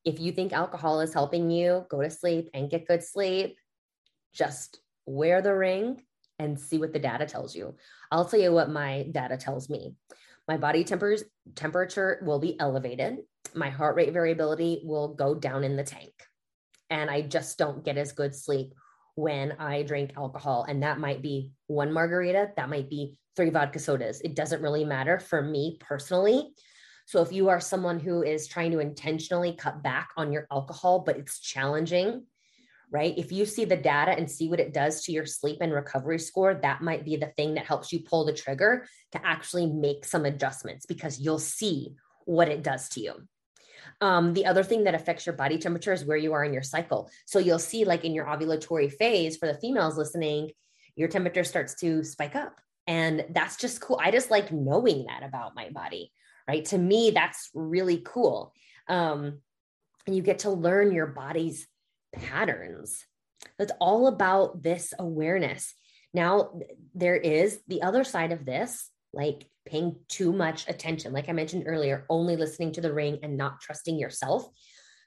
If 0.06 0.18
you 0.18 0.32
think 0.32 0.54
alcohol 0.54 1.02
is 1.02 1.12
helping 1.12 1.50
you 1.50 1.84
go 1.90 2.00
to 2.00 2.08
sleep 2.08 2.48
and 2.54 2.70
get 2.70 2.88
good 2.88 3.04
sleep, 3.04 3.58
just 4.32 4.80
wear 5.04 5.42
the 5.42 5.54
ring 5.54 6.00
and 6.38 6.58
see 6.58 6.78
what 6.78 6.92
the 6.92 6.98
data 6.98 7.26
tells 7.26 7.54
you. 7.54 7.74
I'll 8.10 8.24
tell 8.24 8.40
you 8.40 8.52
what 8.52 8.70
my 8.70 9.06
data 9.10 9.36
tells 9.36 9.68
me. 9.68 9.94
My 10.46 10.56
body 10.56 10.84
tempers, 10.84 11.24
temperature 11.54 12.20
will 12.22 12.38
be 12.38 12.58
elevated 12.58 13.18
my 13.54 13.70
heart 13.70 13.96
rate 13.96 14.12
variability 14.12 14.82
will 14.84 15.14
go 15.14 15.34
down 15.34 15.64
in 15.64 15.76
the 15.76 15.84
tank. 15.84 16.12
And 16.90 17.10
I 17.10 17.22
just 17.22 17.58
don't 17.58 17.84
get 17.84 17.98
as 17.98 18.12
good 18.12 18.34
sleep 18.34 18.74
when 19.14 19.52
I 19.58 19.82
drink 19.82 20.12
alcohol. 20.16 20.64
And 20.68 20.82
that 20.82 21.00
might 21.00 21.22
be 21.22 21.50
one 21.66 21.92
margarita, 21.92 22.52
that 22.56 22.70
might 22.70 22.88
be 22.88 23.16
three 23.36 23.50
vodka 23.50 23.78
sodas. 23.78 24.20
It 24.20 24.34
doesn't 24.34 24.62
really 24.62 24.84
matter 24.84 25.18
for 25.18 25.42
me 25.42 25.78
personally. 25.80 26.50
So 27.06 27.22
if 27.22 27.32
you 27.32 27.48
are 27.48 27.60
someone 27.60 27.98
who 27.98 28.22
is 28.22 28.46
trying 28.46 28.70
to 28.72 28.80
intentionally 28.80 29.54
cut 29.54 29.82
back 29.82 30.10
on 30.16 30.32
your 30.32 30.46
alcohol, 30.52 31.00
but 31.00 31.16
it's 31.16 31.40
challenging, 31.40 32.24
right? 32.90 33.16
If 33.18 33.32
you 33.32 33.44
see 33.44 33.64
the 33.64 33.76
data 33.76 34.12
and 34.12 34.30
see 34.30 34.48
what 34.48 34.60
it 34.60 34.72
does 34.72 35.04
to 35.04 35.12
your 35.12 35.26
sleep 35.26 35.58
and 35.60 35.72
recovery 35.72 36.18
score, 36.18 36.54
that 36.54 36.82
might 36.82 37.04
be 37.04 37.16
the 37.16 37.32
thing 37.36 37.54
that 37.54 37.66
helps 37.66 37.92
you 37.92 38.00
pull 38.00 38.24
the 38.24 38.32
trigger 38.32 38.86
to 39.12 39.26
actually 39.26 39.66
make 39.66 40.04
some 40.04 40.24
adjustments 40.24 40.86
because 40.86 41.20
you'll 41.20 41.38
see 41.38 41.94
what 42.24 42.48
it 42.48 42.62
does 42.62 42.88
to 42.90 43.00
you. 43.00 43.14
Um, 44.00 44.32
the 44.32 44.46
other 44.46 44.62
thing 44.62 44.84
that 44.84 44.94
affects 44.94 45.26
your 45.26 45.34
body 45.34 45.58
temperature 45.58 45.92
is 45.92 46.04
where 46.04 46.16
you 46.16 46.32
are 46.32 46.44
in 46.44 46.52
your 46.52 46.62
cycle. 46.62 47.10
So 47.26 47.38
you'll 47.38 47.58
see, 47.58 47.84
like 47.84 48.04
in 48.04 48.14
your 48.14 48.26
ovulatory 48.26 48.92
phase, 48.92 49.36
for 49.36 49.46
the 49.46 49.58
females 49.58 49.98
listening, 49.98 50.50
your 50.94 51.08
temperature 51.08 51.44
starts 51.44 51.74
to 51.76 52.04
spike 52.04 52.36
up. 52.36 52.60
And 52.86 53.26
that's 53.30 53.56
just 53.56 53.80
cool. 53.80 54.00
I 54.02 54.10
just 54.10 54.30
like 54.30 54.52
knowing 54.52 55.06
that 55.06 55.22
about 55.22 55.54
my 55.54 55.68
body, 55.70 56.12
right? 56.46 56.64
To 56.66 56.78
me, 56.78 57.10
that's 57.10 57.50
really 57.54 58.02
cool. 58.04 58.52
Um, 58.88 59.40
and 60.06 60.16
you 60.16 60.22
get 60.22 60.40
to 60.40 60.50
learn 60.50 60.92
your 60.92 61.06
body's 61.06 61.66
patterns. 62.14 63.04
It's 63.58 63.72
all 63.80 64.06
about 64.06 64.62
this 64.62 64.94
awareness. 64.98 65.74
Now, 66.14 66.58
there 66.94 67.16
is 67.16 67.60
the 67.68 67.82
other 67.82 68.04
side 68.04 68.32
of 68.32 68.44
this, 68.44 68.90
like 69.12 69.46
paying 69.66 69.96
too 70.08 70.32
much 70.32 70.68
attention. 70.68 71.12
Like 71.12 71.28
I 71.28 71.32
mentioned 71.32 71.64
earlier, 71.66 72.06
only 72.08 72.36
listening 72.36 72.72
to 72.72 72.80
the 72.80 72.92
ring 72.92 73.18
and 73.22 73.36
not 73.36 73.60
trusting 73.60 73.98
yourself. 73.98 74.48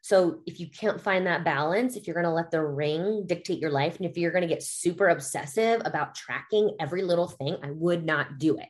So 0.03 0.39
if 0.47 0.59
you 0.59 0.67
can't 0.69 1.01
find 1.01 1.27
that 1.27 1.43
balance, 1.43 1.95
if 1.95 2.07
you're 2.07 2.15
going 2.15 2.25
to 2.25 2.31
let 2.31 2.49
the 2.49 2.65
ring 2.65 3.25
dictate 3.27 3.59
your 3.59 3.69
life, 3.69 3.97
and 3.97 4.05
if 4.05 4.17
you're 4.17 4.31
going 4.31 4.41
to 4.41 4.47
get 4.47 4.63
super 4.63 5.09
obsessive 5.09 5.81
about 5.85 6.15
tracking 6.15 6.75
every 6.79 7.03
little 7.03 7.27
thing, 7.27 7.57
I 7.63 7.69
would 7.71 8.03
not 8.03 8.39
do 8.39 8.57
it. 8.57 8.69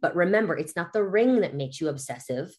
But 0.00 0.16
remember, 0.16 0.56
it's 0.56 0.76
not 0.76 0.92
the 0.92 1.04
ring 1.04 1.42
that 1.42 1.54
makes 1.54 1.80
you 1.80 1.88
obsessive. 1.88 2.54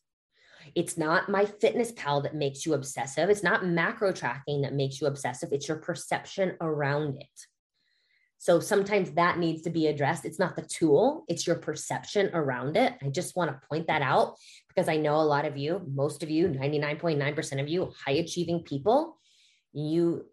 It's 0.75 0.97
not 0.97 1.29
my 1.29 1.45
fitness 1.45 1.91
pal 1.91 2.21
that 2.21 2.35
makes 2.35 2.65
you 2.65 2.73
obsessive. 2.73 3.29
It's 3.29 3.43
not 3.43 3.65
macro 3.65 4.11
tracking 4.11 4.61
that 4.61 4.73
makes 4.73 5.01
you 5.01 5.07
obsessive. 5.07 5.49
It's 5.51 5.67
your 5.67 5.77
perception 5.77 6.55
around 6.61 7.17
it. 7.17 7.47
So 8.37 8.59
sometimes 8.59 9.11
that 9.11 9.37
needs 9.37 9.61
to 9.63 9.69
be 9.69 9.85
addressed. 9.85 10.25
It's 10.25 10.39
not 10.39 10.55
the 10.55 10.63
tool, 10.63 11.25
it's 11.27 11.45
your 11.45 11.57
perception 11.57 12.31
around 12.33 12.75
it. 12.75 12.93
I 12.99 13.09
just 13.09 13.35
want 13.35 13.51
to 13.51 13.67
point 13.67 13.85
that 13.85 14.01
out 14.01 14.35
because 14.67 14.89
I 14.89 14.97
know 14.97 15.17
a 15.17 15.21
lot 15.21 15.45
of 15.45 15.57
you, 15.57 15.81
most 15.87 16.23
of 16.23 16.31
you, 16.31 16.47
99.9% 16.47 17.61
of 17.61 17.69
you, 17.69 17.91
high 18.03 18.13
achieving 18.13 18.63
people, 18.63 19.19
you 19.73 20.25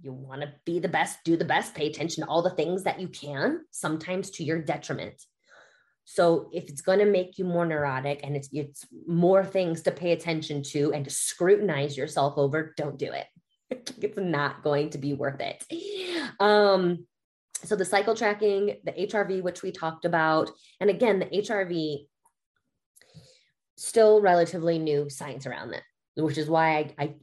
you 0.00 0.12
want 0.12 0.42
to 0.42 0.52
be 0.64 0.78
the 0.78 0.88
best, 0.88 1.18
do 1.24 1.36
the 1.36 1.44
best, 1.44 1.74
pay 1.74 1.88
attention 1.88 2.22
to 2.22 2.30
all 2.30 2.42
the 2.42 2.50
things 2.50 2.84
that 2.84 3.00
you 3.00 3.08
can, 3.08 3.64
sometimes 3.72 4.30
to 4.30 4.44
your 4.44 4.62
detriment. 4.62 5.20
So 6.10 6.48
if 6.54 6.70
it's 6.70 6.80
going 6.80 7.00
to 7.00 7.04
make 7.04 7.36
you 7.36 7.44
more 7.44 7.66
neurotic 7.66 8.20
and 8.24 8.34
it's 8.34 8.48
it's 8.50 8.86
more 9.06 9.44
things 9.44 9.82
to 9.82 9.90
pay 9.90 10.12
attention 10.12 10.62
to 10.72 10.90
and 10.94 11.04
to 11.04 11.10
scrutinize 11.10 11.98
yourself 11.98 12.38
over, 12.38 12.72
don't 12.78 12.98
do 12.98 13.12
it. 13.12 13.26
it's 13.70 14.16
not 14.16 14.62
going 14.62 14.88
to 14.90 14.98
be 14.98 15.12
worth 15.12 15.38
it. 15.40 15.62
Um, 16.40 17.06
so 17.62 17.76
the 17.76 17.84
cycle 17.84 18.16
tracking, 18.16 18.76
the 18.84 18.92
HRV, 18.92 19.42
which 19.42 19.62
we 19.62 19.70
talked 19.70 20.06
about, 20.06 20.50
and 20.80 20.88
again, 20.88 21.18
the 21.18 21.26
HRV, 21.26 22.06
still 23.76 24.22
relatively 24.22 24.78
new 24.78 25.10
science 25.10 25.44
around 25.44 25.72
that, 25.72 25.82
which 26.14 26.38
is 26.38 26.48
why 26.48 26.94
I, 26.98 27.04
I 27.04 27.14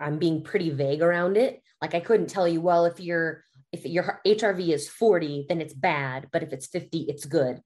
I'm 0.00 0.18
being 0.18 0.42
pretty 0.42 0.70
vague 0.70 1.00
around 1.00 1.36
it. 1.36 1.62
Like 1.80 1.94
I 1.94 2.00
couldn't 2.00 2.26
tell 2.26 2.48
you, 2.48 2.60
well, 2.60 2.86
if 2.86 2.98
your 2.98 3.44
if 3.70 3.86
your 3.86 4.20
HRV 4.26 4.70
is 4.70 4.88
40, 4.88 5.46
then 5.48 5.60
it's 5.60 5.74
bad, 5.74 6.26
but 6.32 6.42
if 6.42 6.52
it's 6.52 6.66
50, 6.66 7.02
it's 7.02 7.24
good. 7.24 7.60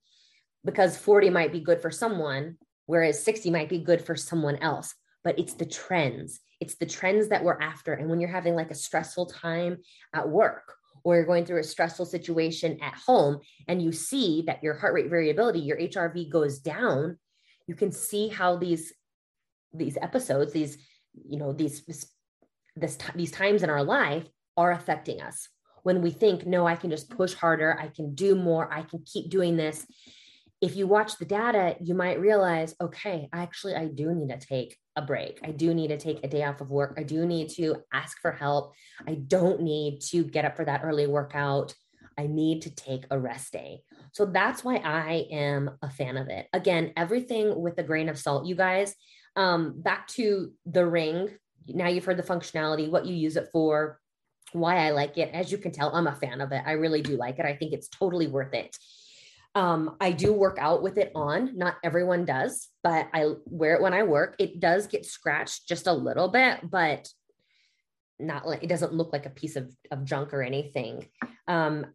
Because 0.66 0.98
40 0.98 1.30
might 1.30 1.52
be 1.52 1.60
good 1.60 1.80
for 1.80 1.90
someone, 1.90 2.58
whereas 2.84 3.24
60 3.24 3.50
might 3.50 3.70
be 3.70 3.78
good 3.78 4.02
for 4.02 4.16
someone 4.16 4.56
else. 4.56 4.94
But 5.24 5.38
it's 5.38 5.54
the 5.54 5.64
trends. 5.64 6.40
It's 6.60 6.74
the 6.74 6.86
trends 6.86 7.28
that 7.28 7.42
we're 7.42 7.60
after. 7.60 7.94
And 7.94 8.10
when 8.10 8.20
you're 8.20 8.28
having 8.28 8.54
like 8.54 8.70
a 8.70 8.74
stressful 8.74 9.26
time 9.26 9.78
at 10.12 10.28
work 10.28 10.74
or 11.04 11.16
you're 11.16 11.24
going 11.24 11.46
through 11.46 11.60
a 11.60 11.64
stressful 11.64 12.04
situation 12.04 12.78
at 12.82 12.94
home 12.94 13.38
and 13.68 13.80
you 13.80 13.92
see 13.92 14.42
that 14.46 14.62
your 14.62 14.74
heart 14.74 14.92
rate 14.92 15.08
variability, 15.08 15.60
your 15.60 15.78
HRV 15.78 16.30
goes 16.30 16.58
down, 16.58 17.16
you 17.66 17.74
can 17.74 17.92
see 17.92 18.28
how 18.28 18.56
these 18.56 18.92
these 19.72 19.98
episodes, 20.00 20.52
these 20.52 20.78
you 21.12 21.38
know 21.38 21.52
these 21.52 21.84
this 21.84 22.10
these 23.14 23.30
times 23.30 23.62
in 23.62 23.70
our 23.70 23.82
life 23.82 24.26
are 24.56 24.72
affecting 24.72 25.20
us. 25.20 25.48
When 25.82 26.02
we 26.02 26.10
think, 26.10 26.46
no, 26.46 26.66
I 26.66 26.76
can 26.76 26.90
just 26.90 27.10
push 27.10 27.34
harder, 27.34 27.78
I 27.80 27.88
can 27.88 28.14
do 28.14 28.34
more, 28.34 28.72
I 28.72 28.82
can 28.82 29.04
keep 29.04 29.30
doing 29.30 29.56
this. 29.56 29.86
If 30.60 30.74
you 30.74 30.86
watch 30.86 31.18
the 31.18 31.26
data, 31.26 31.76
you 31.80 31.94
might 31.94 32.20
realize, 32.20 32.74
okay, 32.80 33.28
actually, 33.32 33.74
I 33.74 33.86
do 33.86 34.14
need 34.14 34.30
to 34.30 34.38
take 34.38 34.76
a 34.96 35.02
break. 35.02 35.40
I 35.44 35.50
do 35.50 35.74
need 35.74 35.88
to 35.88 35.98
take 35.98 36.24
a 36.24 36.28
day 36.28 36.44
off 36.44 36.62
of 36.62 36.70
work. 36.70 36.94
I 36.96 37.02
do 37.02 37.26
need 37.26 37.50
to 37.56 37.76
ask 37.92 38.18
for 38.20 38.32
help. 38.32 38.72
I 39.06 39.14
don't 39.14 39.60
need 39.60 40.00
to 40.08 40.24
get 40.24 40.46
up 40.46 40.56
for 40.56 40.64
that 40.64 40.80
early 40.82 41.06
workout. 41.06 41.74
I 42.18 42.26
need 42.26 42.62
to 42.62 42.74
take 42.74 43.04
a 43.10 43.18
rest 43.18 43.52
day. 43.52 43.82
So 44.12 44.24
that's 44.24 44.64
why 44.64 44.76
I 44.76 45.26
am 45.30 45.72
a 45.82 45.90
fan 45.90 46.16
of 46.16 46.28
it. 46.28 46.46
Again, 46.54 46.92
everything 46.96 47.60
with 47.60 47.76
a 47.78 47.82
grain 47.82 48.08
of 48.08 48.18
salt, 48.18 48.46
you 48.46 48.54
guys. 48.54 48.94
Um, 49.36 49.82
back 49.82 50.08
to 50.08 50.52
the 50.64 50.86
ring. 50.86 51.28
Now 51.68 51.88
you've 51.88 52.06
heard 52.06 52.16
the 52.16 52.22
functionality, 52.22 52.90
what 52.90 53.04
you 53.04 53.14
use 53.14 53.36
it 53.36 53.50
for, 53.52 54.00
why 54.52 54.78
I 54.78 54.92
like 54.92 55.18
it. 55.18 55.34
As 55.34 55.52
you 55.52 55.58
can 55.58 55.72
tell, 55.72 55.94
I'm 55.94 56.06
a 56.06 56.14
fan 56.14 56.40
of 56.40 56.52
it. 56.52 56.62
I 56.64 56.72
really 56.72 57.02
do 57.02 57.16
like 57.18 57.38
it. 57.38 57.44
I 57.44 57.54
think 57.54 57.74
it's 57.74 57.88
totally 57.88 58.28
worth 58.28 58.54
it. 58.54 58.74
Um, 59.56 59.96
I 60.02 60.12
do 60.12 60.34
work 60.34 60.58
out 60.60 60.82
with 60.82 60.98
it 60.98 61.10
on. 61.14 61.56
Not 61.56 61.76
everyone 61.82 62.26
does, 62.26 62.68
but 62.84 63.08
I 63.14 63.32
wear 63.46 63.74
it 63.74 63.80
when 63.80 63.94
I 63.94 64.02
work. 64.02 64.36
It 64.38 64.60
does 64.60 64.86
get 64.86 65.06
scratched 65.06 65.66
just 65.66 65.86
a 65.86 65.94
little 65.94 66.28
bit, 66.28 66.60
but 66.70 67.08
not 68.18 68.46
like 68.46 68.62
it 68.62 68.68
doesn't 68.68 68.92
look 68.92 69.14
like 69.14 69.24
a 69.24 69.30
piece 69.30 69.56
of, 69.56 69.74
of 69.90 70.04
junk 70.04 70.34
or 70.34 70.42
anything. 70.42 71.08
Um, 71.48 71.86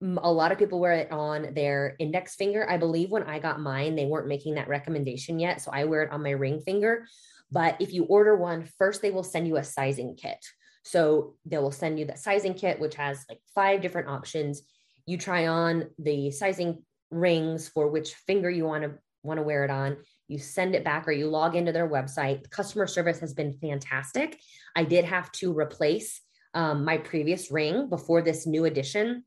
a 0.00 0.30
lot 0.30 0.52
of 0.52 0.58
people 0.58 0.78
wear 0.78 0.92
it 0.92 1.10
on 1.10 1.54
their 1.54 1.96
index 1.98 2.36
finger. 2.36 2.70
I 2.70 2.76
believe 2.76 3.10
when 3.10 3.24
I 3.24 3.40
got 3.40 3.58
mine, 3.58 3.96
they 3.96 4.06
weren't 4.06 4.28
making 4.28 4.54
that 4.54 4.68
recommendation 4.68 5.40
yet. 5.40 5.60
So 5.60 5.72
I 5.72 5.86
wear 5.86 6.02
it 6.04 6.12
on 6.12 6.22
my 6.22 6.30
ring 6.30 6.60
finger. 6.60 7.08
But 7.50 7.80
if 7.80 7.92
you 7.92 8.04
order 8.04 8.36
one, 8.36 8.68
first 8.78 9.02
they 9.02 9.10
will 9.10 9.24
send 9.24 9.48
you 9.48 9.56
a 9.56 9.64
sizing 9.64 10.14
kit. 10.14 10.38
So 10.84 11.34
they 11.46 11.58
will 11.58 11.72
send 11.72 11.98
you 11.98 12.04
the 12.04 12.16
sizing 12.16 12.54
kit, 12.54 12.78
which 12.78 12.94
has 12.94 13.24
like 13.28 13.40
five 13.56 13.82
different 13.82 14.06
options. 14.06 14.62
You 15.06 15.18
try 15.18 15.46
on 15.46 15.88
the 15.98 16.30
sizing 16.30 16.82
rings 17.10 17.68
for 17.68 17.88
which 17.88 18.14
finger 18.14 18.50
you 18.50 18.64
want 18.64 18.84
to 18.84 18.94
want 19.22 19.38
to 19.38 19.42
wear 19.42 19.64
it 19.64 19.70
on. 19.70 19.96
You 20.28 20.38
send 20.38 20.74
it 20.74 20.84
back 20.84 21.08
or 21.08 21.12
you 21.12 21.28
log 21.28 21.56
into 21.56 21.72
their 21.72 21.88
website. 21.88 22.48
Customer 22.50 22.86
service 22.86 23.18
has 23.20 23.34
been 23.34 23.54
fantastic. 23.54 24.38
I 24.76 24.84
did 24.84 25.04
have 25.04 25.32
to 25.32 25.56
replace 25.56 26.20
um, 26.54 26.84
my 26.84 26.98
previous 26.98 27.50
ring 27.50 27.88
before 27.88 28.22
this 28.22 28.46
new 28.46 28.64
edition 28.64 29.24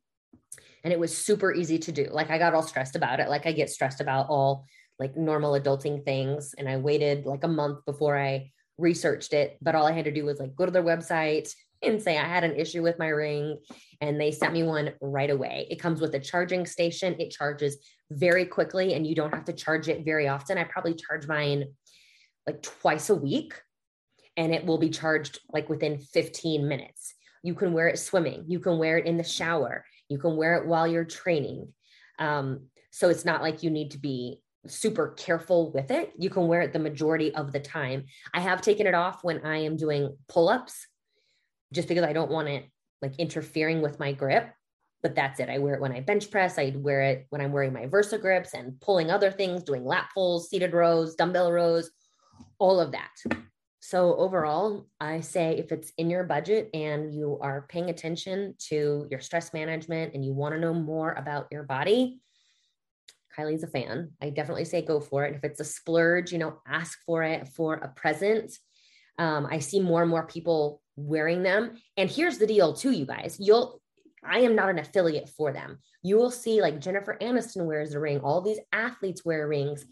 and 0.83 0.93
it 0.93 0.99
was 0.99 1.15
super 1.15 1.53
easy 1.53 1.77
to 1.79 1.91
do. 1.91 2.07
Like 2.11 2.29
I 2.29 2.37
got 2.37 2.53
all 2.53 2.63
stressed 2.63 2.95
about 2.95 3.19
it. 3.19 3.29
Like 3.29 3.45
I 3.45 3.51
get 3.51 3.69
stressed 3.69 4.01
about 4.01 4.27
all 4.29 4.65
like 4.97 5.15
normal 5.15 5.59
adulting 5.59 6.03
things. 6.03 6.55
And 6.57 6.67
I 6.67 6.77
waited 6.77 7.25
like 7.25 7.43
a 7.43 7.49
month 7.49 7.85
before 7.85 8.17
I 8.17 8.51
researched 8.77 9.33
it. 9.33 9.57
But 9.61 9.75
all 9.75 9.85
I 9.85 9.91
had 9.91 10.05
to 10.05 10.11
do 10.11 10.25
was 10.25 10.39
like 10.39 10.55
go 10.55 10.65
to 10.65 10.71
their 10.71 10.83
website 10.83 11.53
and 11.81 12.01
say 12.01 12.17
I 12.17 12.25
had 12.25 12.43
an 12.43 12.55
issue 12.55 12.81
with 12.81 12.99
my 12.99 13.07
ring. 13.07 13.57
And 14.01 14.19
they 14.19 14.31
sent 14.31 14.53
me 14.53 14.63
one 14.63 14.93
right 15.01 15.29
away. 15.29 15.67
It 15.69 15.81
comes 15.81 16.01
with 16.01 16.13
a 16.15 16.19
charging 16.19 16.65
station. 16.65 17.15
It 17.19 17.31
charges 17.31 17.77
very 18.11 18.45
quickly 18.45 18.93
and 18.93 19.05
you 19.05 19.15
don't 19.15 19.33
have 19.33 19.45
to 19.45 19.53
charge 19.53 19.87
it 19.87 20.05
very 20.05 20.27
often. 20.27 20.57
I 20.57 20.63
probably 20.63 20.95
charge 20.95 21.27
mine 21.27 21.65
like 22.47 22.61
twice 22.61 23.09
a 23.09 23.15
week 23.15 23.53
and 24.37 24.53
it 24.53 24.65
will 24.65 24.77
be 24.77 24.89
charged 24.89 25.39
like 25.51 25.69
within 25.69 25.99
15 25.99 26.67
minutes. 26.67 27.13
You 27.43 27.53
can 27.53 27.73
wear 27.73 27.87
it 27.87 27.99
swimming. 27.99 28.45
You 28.47 28.59
can 28.59 28.77
wear 28.77 28.97
it 28.97 29.05
in 29.05 29.17
the 29.17 29.23
shower. 29.23 29.85
You 30.09 30.17
can 30.17 30.35
wear 30.35 30.55
it 30.55 30.67
while 30.67 30.87
you're 30.87 31.05
training. 31.05 31.73
Um, 32.17 32.67
so 32.91 33.09
it's 33.09 33.25
not 33.25 33.41
like 33.41 33.63
you 33.63 33.69
need 33.69 33.91
to 33.91 33.97
be 33.97 34.41
super 34.67 35.09
careful 35.09 35.71
with 35.71 35.91
it. 35.91 36.11
You 36.17 36.29
can 36.29 36.47
wear 36.47 36.61
it 36.61 36.73
the 36.73 36.79
majority 36.79 37.33
of 37.33 37.51
the 37.51 37.59
time. 37.59 38.05
I 38.33 38.41
have 38.41 38.61
taken 38.61 38.87
it 38.87 38.93
off 38.93 39.23
when 39.23 39.45
I 39.45 39.59
am 39.59 39.77
doing 39.77 40.15
pull 40.27 40.49
ups 40.49 40.87
just 41.73 41.87
because 41.87 42.03
I 42.03 42.13
don't 42.13 42.31
want 42.31 42.47
it 42.47 42.65
like 43.01 43.17
interfering 43.17 43.81
with 43.81 43.99
my 43.99 44.11
grip. 44.11 44.51
But 45.01 45.15
that's 45.15 45.39
it. 45.39 45.49
I 45.49 45.59
wear 45.59 45.75
it 45.75 45.81
when 45.81 45.93
I 45.93 46.01
bench 46.01 46.29
press. 46.29 46.57
I 46.57 46.73
wear 46.75 47.01
it 47.03 47.25
when 47.29 47.39
I'm 47.39 47.53
wearing 47.53 47.71
my 47.71 47.85
Versa 47.85 48.17
Gripps 48.17 48.53
and 48.53 48.79
pulling 48.81 49.09
other 49.09 49.31
things, 49.31 49.63
doing 49.63 49.85
lat 49.85 50.09
pulls, 50.13 50.49
seated 50.49 50.73
rows, 50.73 51.15
dumbbell 51.15 51.53
rows, 51.53 51.89
all 52.57 52.81
of 52.81 52.91
that. 52.91 53.11
So 53.79 54.15
overall, 54.17 54.87
I 54.99 55.21
say 55.21 55.57
if 55.57 55.71
it's 55.71 55.93
in 55.97 56.09
your 56.09 56.25
budget 56.25 56.69
and 56.73 57.13
you 57.13 57.39
are 57.41 57.65
paying 57.69 57.89
attention 57.89 58.55
to 58.67 59.07
your 59.09 59.21
stress 59.21 59.53
management 59.53 60.13
and 60.13 60.23
you 60.23 60.33
want 60.33 60.53
to 60.53 60.59
know 60.59 60.73
more 60.73 61.13
about 61.13 61.47
your 61.49 61.63
body, 61.63 62.19
Kylie's 63.37 63.63
a 63.63 63.67
fan. 63.67 64.11
I 64.21 64.31
definitely 64.31 64.65
say 64.65 64.81
go 64.81 64.99
for 64.99 65.23
it. 65.23 65.35
If 65.35 65.43
it's 65.45 65.61
a 65.61 65.63
splurge, 65.63 66.31
you 66.31 66.39
know, 66.39 66.61
ask 66.67 66.99
for 67.05 67.23
it 67.23 67.47
for 67.47 67.75
a 67.75 67.87
present. 67.87 68.51
Um, 69.17 69.47
I 69.49 69.59
see 69.59 69.79
more 69.79 70.01
and 70.01 70.11
more 70.11 70.27
people 70.27 70.81
wearing 70.99 71.43
them. 71.43 71.77
And 71.97 72.09
here's 72.09 72.37
the 72.37 72.47
deal, 72.47 72.73
too, 72.73 72.91
you 72.91 73.05
guys. 73.05 73.37
You'll 73.39 73.81
I 74.21 74.39
am 74.39 74.53
not 74.53 74.69
an 74.69 74.79
affiliate 74.79 75.29
for 75.29 75.53
them. 75.53 75.79
You 76.03 76.17
will 76.17 76.31
see 76.31 76.61
like 76.61 76.81
Jennifer 76.81 77.17
Aniston 77.21 77.65
wears 77.65 77.93
a 77.93 77.99
ring, 78.01 78.19
all 78.19 78.41
these 78.41 78.59
athletes 78.73 79.23
wear 79.23 79.47
rings 79.47 79.85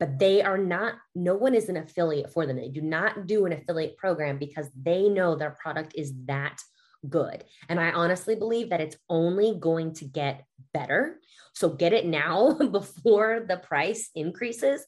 but 0.00 0.18
they 0.18 0.42
are 0.42 0.58
not, 0.58 0.94
no 1.14 1.36
one 1.36 1.54
is 1.54 1.68
an 1.68 1.76
affiliate 1.76 2.32
for 2.32 2.46
them. 2.46 2.56
They 2.56 2.70
do 2.70 2.80
not 2.80 3.26
do 3.26 3.44
an 3.44 3.52
affiliate 3.52 3.98
program 3.98 4.38
because 4.38 4.66
they 4.74 5.10
know 5.10 5.36
their 5.36 5.56
product 5.62 5.92
is 5.94 6.14
that 6.24 6.58
good. 7.06 7.44
And 7.68 7.78
I 7.78 7.90
honestly 7.92 8.34
believe 8.34 8.70
that 8.70 8.80
it's 8.80 8.96
only 9.10 9.54
going 9.60 9.92
to 9.94 10.06
get 10.06 10.44
better. 10.72 11.20
So 11.52 11.68
get 11.68 11.92
it 11.92 12.06
now 12.06 12.54
before 12.72 13.44
the 13.46 13.58
price 13.58 14.08
increases. 14.14 14.84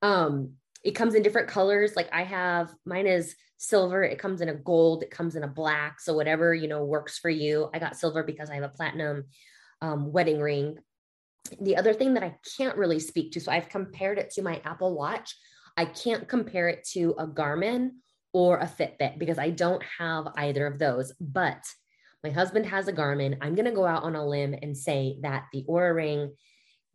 Um, 0.00 0.52
it 0.84 0.92
comes 0.92 1.14
in 1.14 1.22
different 1.22 1.48
colors. 1.48 1.94
Like 1.96 2.08
I 2.12 2.24
have 2.24 2.72
mine 2.84 3.06
is 3.06 3.34
silver, 3.58 4.02
it 4.02 4.18
comes 4.18 4.40
in 4.40 4.48
a 4.48 4.54
gold, 4.54 5.02
it 5.02 5.10
comes 5.10 5.36
in 5.36 5.44
a 5.44 5.48
black. 5.48 6.00
So 6.00 6.14
whatever, 6.14 6.54
you 6.54 6.68
know, 6.68 6.84
works 6.84 7.18
for 7.18 7.30
you. 7.30 7.70
I 7.72 7.78
got 7.78 7.96
silver 7.96 8.22
because 8.22 8.50
I 8.50 8.54
have 8.54 8.64
a 8.64 8.68
platinum 8.68 9.24
um, 9.80 10.12
wedding 10.12 10.40
ring 10.40 10.78
the 11.60 11.76
other 11.76 11.92
thing 11.92 12.14
that 12.14 12.22
I 12.22 12.36
can't 12.56 12.76
really 12.76 12.98
speak 12.98 13.32
to, 13.32 13.40
so 13.40 13.52
I've 13.52 13.68
compared 13.68 14.18
it 14.18 14.30
to 14.30 14.42
my 14.42 14.60
Apple 14.64 14.94
Watch. 14.94 15.36
I 15.76 15.84
can't 15.84 16.28
compare 16.28 16.68
it 16.68 16.86
to 16.92 17.14
a 17.18 17.26
Garmin 17.26 17.90
or 18.32 18.58
a 18.58 18.66
Fitbit 18.66 19.18
because 19.18 19.38
I 19.38 19.50
don't 19.50 19.82
have 19.98 20.28
either 20.36 20.66
of 20.66 20.78
those. 20.78 21.12
But 21.20 21.64
my 22.22 22.30
husband 22.30 22.66
has 22.66 22.88
a 22.88 22.92
Garmin. 22.92 23.38
I'm 23.40 23.54
going 23.54 23.66
to 23.66 23.72
go 23.72 23.86
out 23.86 24.04
on 24.04 24.14
a 24.14 24.26
limb 24.26 24.54
and 24.60 24.76
say 24.76 25.18
that 25.22 25.46
the 25.52 25.64
Oura 25.68 25.94
Ring 25.94 26.34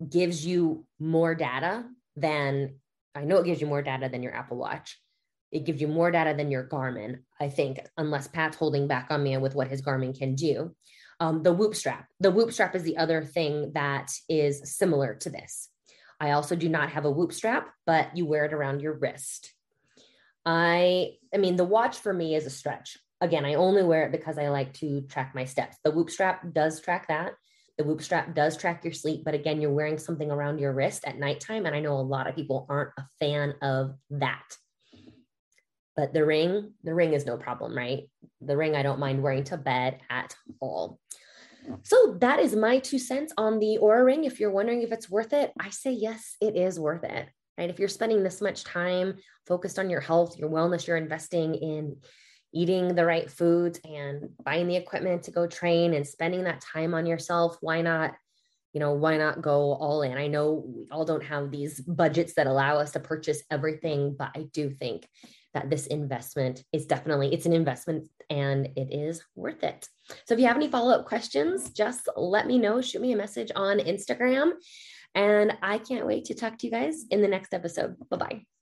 gives 0.07 0.45
you 0.45 0.85
more 0.99 1.35
data 1.35 1.85
than 2.15 2.75
I 3.17 3.25
know 3.25 3.37
it 3.37 3.45
gives 3.45 3.61
you 3.61 3.67
more 3.67 3.81
data 3.81 4.09
than 4.09 4.23
your 4.23 4.35
Apple 4.35 4.57
Watch. 4.57 4.99
It 5.51 5.65
gives 5.65 5.81
you 5.81 5.87
more 5.87 6.11
data 6.11 6.35
than 6.35 6.51
your 6.51 6.67
Garmin, 6.67 7.19
I 7.39 7.49
think, 7.49 7.79
unless 7.97 8.27
Pat's 8.27 8.57
holding 8.57 8.87
back 8.87 9.07
on 9.09 9.23
me 9.23 9.37
with 9.37 9.55
what 9.55 9.69
his 9.69 9.81
Garmin 9.81 10.17
can 10.17 10.35
do 10.35 10.75
um, 11.19 11.43
the 11.43 11.53
whoop 11.53 11.75
strap. 11.75 12.07
The 12.19 12.31
whoop 12.31 12.51
strap 12.51 12.75
is 12.75 12.83
the 12.83 12.97
other 12.97 13.23
thing 13.23 13.71
that 13.73 14.11
is 14.29 14.77
similar 14.77 15.15
to 15.15 15.29
this. 15.29 15.69
I 16.19 16.31
also 16.31 16.55
do 16.55 16.69
not 16.69 16.91
have 16.91 17.05
a 17.05 17.11
whoop 17.11 17.33
strap, 17.33 17.69
but 17.85 18.15
you 18.15 18.25
wear 18.25 18.45
it 18.45 18.53
around 18.53 18.81
your 18.81 18.97
wrist. 18.97 19.53
I, 20.45 21.13
I 21.33 21.37
mean, 21.37 21.55
the 21.55 21.63
watch 21.63 21.97
for 21.97 22.13
me 22.13 22.35
is 22.35 22.45
a 22.45 22.49
stretch. 22.49 22.97
Again, 23.19 23.45
I 23.45 23.55
only 23.55 23.83
wear 23.83 24.03
it 24.03 24.11
because 24.11 24.37
I 24.37 24.49
like 24.49 24.73
to 24.75 25.01
track 25.01 25.33
my 25.35 25.45
steps. 25.45 25.77
The 25.83 25.91
whoop 25.91 26.09
strap 26.09 26.53
does 26.53 26.81
track 26.81 27.07
that. 27.07 27.33
The 27.77 27.83
whoop 27.83 28.01
strap 28.01 28.33
does 28.33 28.57
track 28.57 28.83
your 28.83 28.93
sleep, 28.93 29.23
but 29.23 29.35
again, 29.35 29.61
you're 29.61 29.71
wearing 29.71 29.99
something 29.99 30.31
around 30.31 30.59
your 30.59 30.73
wrist 30.73 31.03
at 31.05 31.19
nighttime. 31.19 31.65
And 31.65 31.75
I 31.75 31.79
know 31.79 31.93
a 31.93 32.01
lot 32.01 32.27
of 32.27 32.35
people 32.35 32.65
aren't 32.69 32.91
a 32.97 33.05
fan 33.19 33.53
of 33.61 33.93
that. 34.09 34.55
But 35.95 36.13
the 36.13 36.25
ring, 36.25 36.73
the 36.83 36.93
ring 36.93 37.13
is 37.13 37.25
no 37.25 37.37
problem, 37.37 37.75
right? 37.75 38.03
The 38.41 38.57
ring 38.57 38.75
I 38.75 38.83
don't 38.83 38.99
mind 38.99 39.21
wearing 39.21 39.43
to 39.45 39.57
bed 39.57 39.99
at 40.09 40.35
all. 40.59 40.99
So 41.83 42.17
that 42.21 42.39
is 42.39 42.55
my 42.55 42.79
two 42.79 42.99
cents 42.99 43.33
on 43.37 43.59
the 43.59 43.79
Oura 43.81 44.05
ring. 44.05 44.23
If 44.23 44.39
you're 44.39 44.51
wondering 44.51 44.83
if 44.83 44.91
it's 44.91 45.09
worth 45.09 45.33
it, 45.33 45.51
I 45.59 45.69
say 45.69 45.91
yes, 45.91 46.35
it 46.39 46.55
is 46.55 46.79
worth 46.79 47.03
it. 47.03 47.27
Right? 47.57 47.69
If 47.69 47.79
you're 47.79 47.89
spending 47.89 48.23
this 48.23 48.41
much 48.41 48.63
time 48.63 49.15
focused 49.47 49.79
on 49.79 49.89
your 49.89 50.01
health, 50.01 50.37
your 50.37 50.49
wellness, 50.49 50.87
you're 50.87 50.97
investing 50.97 51.55
in 51.55 51.97
eating 52.53 52.95
the 52.95 53.05
right 53.05 53.29
foods 53.29 53.79
and 53.83 54.29
buying 54.43 54.67
the 54.67 54.75
equipment 54.75 55.23
to 55.23 55.31
go 55.31 55.47
train 55.47 55.93
and 55.93 56.07
spending 56.07 56.43
that 56.45 56.61
time 56.61 56.93
on 56.93 57.05
yourself, 57.05 57.57
why 57.61 57.81
not 57.81 58.13
you 58.73 58.79
know 58.79 58.93
why 58.93 59.17
not 59.17 59.41
go 59.41 59.73
all 59.73 60.03
in? 60.03 60.17
I 60.17 60.27
know 60.27 60.63
we 60.67 60.87
all 60.91 61.05
don't 61.05 61.23
have 61.23 61.51
these 61.51 61.79
budgets 61.79 62.33
that 62.35 62.47
allow 62.47 62.77
us 62.77 62.91
to 62.91 62.99
purchase 62.99 63.43
everything 63.49 64.15
but 64.17 64.29
i 64.35 64.45
do 64.53 64.69
think 64.69 65.07
that 65.53 65.69
this 65.69 65.87
investment 65.87 66.63
is 66.71 66.85
definitely 66.85 67.33
it's 67.33 67.45
an 67.47 67.53
investment 67.53 68.07
and 68.29 68.67
it 68.75 68.93
is 68.93 69.23
worth 69.35 69.63
it. 69.63 69.87
So 70.25 70.33
if 70.33 70.39
you 70.39 70.47
have 70.47 70.57
any 70.57 70.67
follow-up 70.67 71.05
questions 71.05 71.71
just 71.71 72.07
let 72.15 72.45
me 72.45 72.59
know 72.59 72.81
shoot 72.81 73.01
me 73.01 73.13
a 73.13 73.17
message 73.17 73.51
on 73.55 73.79
instagram 73.79 74.51
and 75.15 75.57
i 75.61 75.77
can't 75.77 76.05
wait 76.05 76.25
to 76.25 76.35
talk 76.35 76.57
to 76.57 76.67
you 76.67 76.71
guys 76.71 77.05
in 77.09 77.21
the 77.21 77.27
next 77.27 77.53
episode. 77.53 77.95
Bye 78.09 78.17
bye 78.17 78.56